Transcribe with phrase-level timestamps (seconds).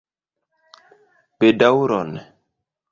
[1.39, 2.21] Bedaŭron.